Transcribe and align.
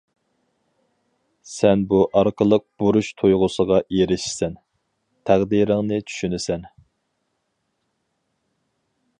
سەن 1.49 1.83
بۇ 1.91 1.99
ئارقىلىق 2.21 2.65
بۇرچ 2.83 3.11
تۇيغۇسىغا 3.23 3.79
ئېرىشىسەن، 3.97 4.57
تەقدىرىڭنى 5.31 6.03
چۈشىنىسەن. 6.11 6.67